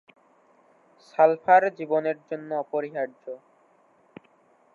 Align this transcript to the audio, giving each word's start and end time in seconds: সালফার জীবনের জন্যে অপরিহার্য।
সালফার 1.07 1.63
জীবনের 1.77 2.17
জন্যে 2.27 2.53
অপরিহার্য। 2.63 3.23